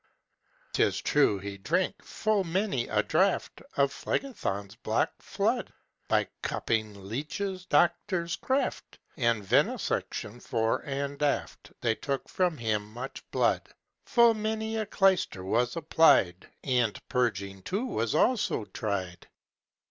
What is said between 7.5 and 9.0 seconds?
doctor's craft,